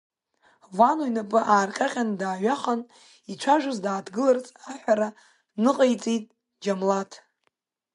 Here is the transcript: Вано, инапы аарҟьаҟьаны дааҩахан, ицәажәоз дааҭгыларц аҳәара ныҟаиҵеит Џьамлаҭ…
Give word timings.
Вано, 0.77 1.03
инапы 1.09 1.39
аарҟьаҟьаны 1.53 2.15
дааҩахан, 2.19 2.81
ицәажәоз 3.31 3.77
дааҭгыларц 3.83 4.45
аҳәара 4.71 5.09
ныҟаиҵеит 5.63 6.25
Џьамлаҭ… 6.63 7.11